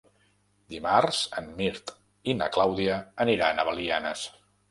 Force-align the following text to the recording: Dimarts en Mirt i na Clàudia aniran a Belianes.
Dimarts 0.73 1.19
en 1.41 1.49
Mirt 1.59 1.93
i 2.33 2.35
na 2.39 2.47
Clàudia 2.57 2.97
aniran 3.27 3.61
a 3.61 3.67
Belianes. 3.71 4.27